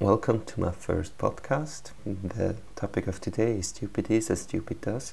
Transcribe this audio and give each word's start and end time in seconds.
Welcome 0.00 0.46
to 0.46 0.60
my 0.60 0.70
first 0.70 1.18
podcast. 1.18 1.90
The 2.06 2.56
topic 2.74 3.06
of 3.06 3.20
today 3.20 3.58
is 3.58 3.66
Stupid 3.66 4.10
is 4.10 4.30
as 4.30 4.40
stupid 4.40 4.80
does. 4.80 5.12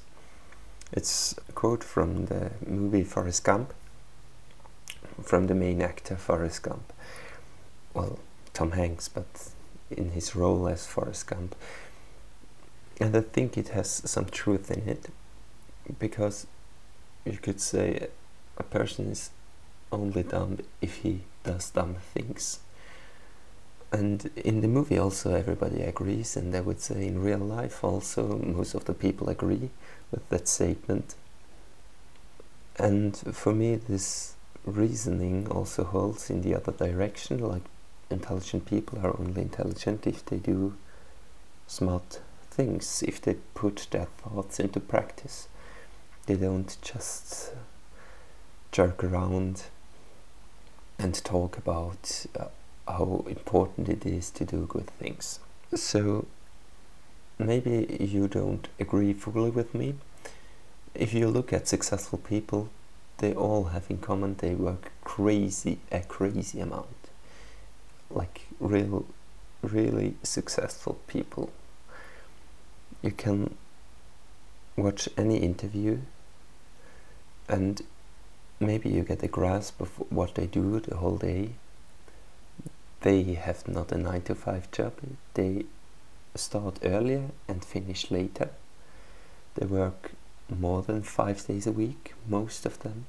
It's 0.94 1.36
a 1.50 1.52
quote 1.52 1.84
from 1.84 2.28
the 2.28 2.52
movie 2.66 3.04
Forrest 3.04 3.44
Gump, 3.44 3.74
from 5.22 5.48
the 5.48 5.56
main 5.56 5.82
actor 5.82 6.16
Forrest 6.16 6.64
Gump. 6.64 6.94
Well, 7.94 8.18
Tom 8.54 8.72
Hanks, 8.72 9.10
but 9.10 9.50
in 9.92 10.12
his 10.12 10.38
role 10.38 10.70
as 10.70 10.86
Forrest 10.86 11.28
Gump. 11.28 11.54
And 13.02 13.14
I 13.14 13.22
think 13.22 13.58
it 13.58 13.68
has 13.68 13.90
some 13.90 14.28
truth 14.28 14.72
in 14.72 14.88
it 14.88 15.10
because 16.00 16.48
you 17.26 17.40
could 17.40 17.60
say 17.60 18.08
a 18.56 18.64
person 18.64 19.12
is 19.12 19.32
only 19.92 20.24
dumb 20.24 20.60
if 20.80 21.00
he 21.00 21.24
does 21.44 21.72
dumb 21.72 21.98
things. 22.14 22.60
And 23.92 24.30
in 24.36 24.62
the 24.62 24.68
movie, 24.68 24.98
also, 24.98 25.34
everybody 25.34 25.82
agrees, 25.82 26.36
and 26.36 26.54
I 26.54 26.60
would 26.60 26.82
say 26.82 27.08
in 27.08 27.22
real 27.22 27.38
life, 27.40 27.84
also, 27.84 28.38
most 28.38 28.76
of 28.76 28.86
the 28.86 28.94
people 28.94 29.30
agree 29.30 29.70
with 30.12 30.28
that 30.30 30.48
statement. 30.48 31.16
And 32.78 33.16
for 33.16 33.54
me, 33.54 33.76
this 33.76 34.36
reasoning 34.66 35.48
also 35.50 35.86
holds 35.86 36.30
in 36.30 36.42
the 36.42 36.54
other 36.54 36.74
direction 36.74 37.40
like, 37.40 37.64
intelligent 38.10 38.66
people 38.66 39.00
are 39.00 39.18
only 39.20 39.42
intelligent 39.42 40.06
if 40.06 40.24
they 40.26 40.38
do 40.38 40.76
smart 41.66 42.20
things, 42.52 43.04
if 43.08 43.22
they 43.22 43.36
put 43.54 43.88
their 43.92 44.08
thoughts 44.18 44.60
into 44.60 44.80
practice. 44.80 45.48
They 46.26 46.36
don't 46.36 46.76
just 46.82 47.54
jerk 48.72 49.04
around 49.04 49.64
and 51.00 51.14
talk 51.24 51.58
about 51.58 52.26
uh, 52.38 52.46
how 52.88 53.26
important 53.28 53.90
it 53.90 54.06
is 54.06 54.30
to 54.32 54.46
do 54.46 54.66
good 54.66 54.88
things. 54.88 55.40
So 55.76 56.26
maybe 57.38 57.98
you 58.00 58.28
don't 58.28 58.68
agree 58.80 59.14
fully 59.14 59.50
with 59.50 59.74
me. 59.74 59.96
If 60.96 61.14
you 61.14 61.28
look 61.28 61.54
at 61.54 61.68
successful 61.68 62.20
people, 62.20 62.70
they 63.18 63.34
all 63.34 63.66
have 63.66 63.86
in 63.90 63.98
common 63.98 64.36
they 64.36 64.56
work 64.56 64.92
crazy 65.04 65.80
a 65.92 66.02
crazy 66.02 66.60
amount. 66.60 67.10
Like 68.10 68.48
real 68.60 69.06
really 69.62 70.16
successful 70.24 71.00
people. 71.08 71.52
You 73.02 73.12
can 73.12 73.56
watch 74.76 75.10
any 75.18 75.38
interview 75.38 76.00
and 77.50 77.82
maybe 78.60 78.90
you 78.90 79.04
get 79.04 79.24
a 79.24 79.28
grasp 79.28 79.82
of 79.82 79.90
what 80.12 80.36
they 80.36 80.48
do 80.48 80.80
the 80.80 80.98
whole 80.98 81.18
day. 81.18 81.52
They 83.02 83.24
have 83.34 83.68
not 83.68 83.92
a 83.92 83.98
9 83.98 84.22
to 84.24 84.36
5 84.36 84.72
job, 84.72 84.94
they 85.34 85.66
start 86.36 86.80
earlier 86.84 87.30
and 87.48 87.64
finish 87.64 88.12
later. 88.12 88.50
They 89.56 89.66
work 89.66 90.12
more 90.50 90.82
than 90.82 91.02
five 91.04 91.46
days 91.48 91.68
a 91.68 91.72
week, 91.72 92.14
most 92.28 92.66
of 92.66 92.80
them. 92.80 93.06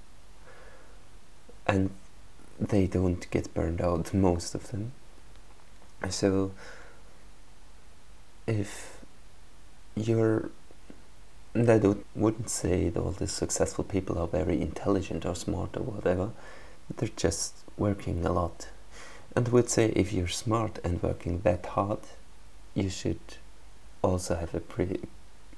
And 1.67 1.91
they 2.59 2.87
don't 2.87 3.31
get 3.31 3.53
burned 3.55 3.81
out, 3.81 4.13
most 4.15 4.55
of 4.55 4.71
them. 4.71 4.93
So, 6.09 6.53
if 8.47 9.01
you're 9.95 10.51
I 11.55 11.79
don't, 11.79 12.07
wouldn't 12.15 12.51
say 12.51 12.89
that 12.89 13.01
all 13.01 13.11
the 13.11 13.27
successful 13.27 13.83
people 13.83 14.19
are 14.19 14.29
very 14.29 14.61
intelligent 14.61 15.27
or 15.27 15.35
smart 15.35 15.77
or 15.77 15.83
whatever. 15.83 16.31
They're 16.97 17.09
just 17.17 17.55
working 17.77 18.25
a 18.25 18.33
lot. 18.33 18.69
And 19.37 19.49
would 19.49 19.71
say 19.71 19.93
if 19.95 20.13
you're 20.13 20.29
smart 20.29 20.79
and 20.83 21.03
working 21.03 21.41
that 21.41 21.67
hard, 21.67 22.01
you 22.75 22.91
should 22.91 23.21
also 24.03 24.35
have 24.37 24.55
a 24.55 24.61
pretty 24.61 25.01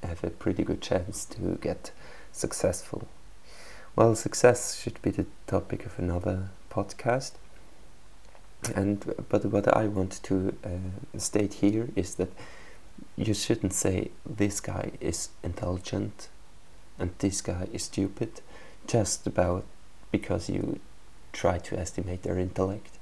have 0.02 0.24
a 0.24 0.30
pretty 0.30 0.64
good 0.64 0.80
chance 0.80 1.24
to 1.26 1.58
get 1.60 1.92
successful. 2.32 3.06
Well, 3.96 4.14
success 4.14 4.80
should 4.80 5.00
be 5.02 5.10
the 5.10 5.26
topic 5.46 5.84
of 5.84 5.98
another 5.98 6.48
podcast. 6.70 7.32
And 8.74 9.14
but 9.28 9.44
what 9.46 9.74
I 9.76 9.86
want 9.86 10.22
to 10.24 10.54
uh, 10.64 11.18
state 11.18 11.54
here 11.54 11.88
is 11.96 12.14
that 12.16 12.30
you 13.16 13.34
shouldn't 13.34 13.72
say 13.72 14.10
this 14.24 14.60
guy 14.60 14.92
is 15.00 15.30
intelligent 15.42 16.28
and 16.98 17.10
this 17.18 17.40
guy 17.40 17.68
is 17.72 17.84
stupid 17.84 18.40
just 18.86 19.26
about 19.26 19.64
because 20.10 20.48
you 20.50 20.80
try 21.32 21.58
to 21.58 21.78
estimate 21.78 22.22
their 22.22 22.38
intellect. 22.38 22.98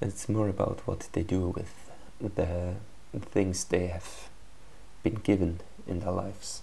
It's 0.00 0.28
more 0.28 0.48
about 0.48 0.86
what 0.86 1.08
they 1.12 1.22
do 1.22 1.48
with 1.48 1.90
the 2.20 2.74
things 3.20 3.64
they 3.64 3.88
have 3.88 4.28
been 5.02 5.16
given 5.16 5.60
in 5.86 6.00
their 6.00 6.12
lives. 6.12 6.62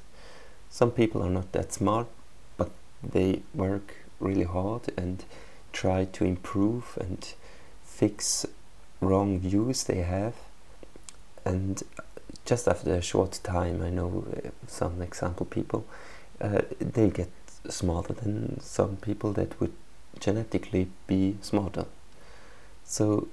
Some 0.69 0.91
people 0.91 1.22
are 1.22 1.29
not 1.29 1.51
that 1.51 1.73
smart, 1.73 2.07
but 2.57 2.72
they 3.03 3.41
work 3.53 3.96
really 4.19 4.44
hard 4.44 4.91
and 4.97 5.25
try 5.73 6.06
to 6.06 6.23
improve 6.23 6.97
and 7.01 7.34
fix 7.84 8.46
wrong 9.01 9.40
views 9.40 9.84
they 9.84 10.02
have. 10.02 10.35
And 11.44 11.84
just 12.46 12.67
after 12.67 12.94
a 12.94 13.02
short 13.02 13.40
time, 13.44 13.81
I 13.81 13.90
know 13.90 14.25
uh, 14.31 14.50
some 14.67 15.02
example 15.02 15.46
people, 15.46 15.85
uh, 16.40 16.62
they 16.79 17.09
get 17.09 17.31
smarter 17.69 18.13
than 18.13 18.59
some 18.62 18.97
people 18.97 19.34
that 19.34 19.59
would 19.59 19.73
genetically 20.19 20.88
be 21.07 21.38
smarter. 21.41 21.85
So 22.85 23.28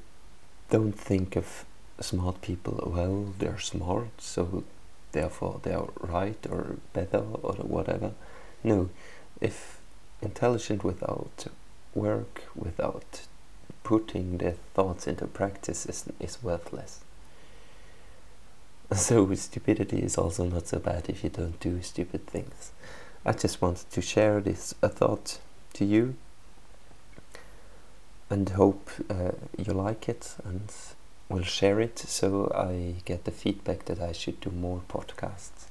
don't 0.71 0.99
think 0.99 1.37
of 1.37 1.65
smart 2.01 2.41
people, 2.41 2.83
well, 2.87 3.35
they're 3.39 3.59
smart, 3.59 4.21
so 4.21 4.65
therefore 5.13 5.61
they 5.63 5.75
are 5.75 5.91
right 6.01 6.45
or 6.51 6.77
better 6.93 7.19
or 7.19 7.55
whatever. 7.55 8.13
No, 8.65 8.89
if 9.41 9.79
intelligent 10.21 10.83
without 10.83 11.47
work, 11.95 12.45
without 12.57 13.23
putting 13.85 14.39
their 14.39 14.57
thoughts 14.75 15.07
into 15.07 15.27
practice 15.27 15.87
is, 15.87 16.05
is 16.19 16.43
worthless. 16.43 17.01
So 18.95 19.35
stupidity 19.35 20.01
is 20.01 20.19
also 20.19 20.45
not 20.45 20.69
so 20.69 20.79
bad 20.79 21.09
if 21.09 21.25
you 21.25 21.31
don't 21.31 21.59
do 21.61 21.81
stupid 21.83 22.27
things. 22.27 22.73
I 23.25 23.33
just 23.33 23.63
wanted 23.63 23.91
to 23.91 24.03
share 24.03 24.41
this 24.41 24.75
a 24.83 24.89
thought 24.89 25.39
to 25.75 25.85
you 25.85 26.17
and 28.33 28.49
hope 28.49 28.91
uh, 29.11 29.33
you 29.59 29.75
like 29.75 30.09
it 30.09 30.37
and 30.43 30.73
will 31.29 31.43
share 31.43 31.81
it 31.81 31.99
so 31.99 32.51
I 32.55 33.03
get 33.05 33.25
the 33.25 33.31
feedback 33.31 33.85
that 33.85 34.01
I 34.01 34.13
should 34.13 34.41
do 34.41 34.51
more 34.51 34.83
podcasts. 34.89 35.67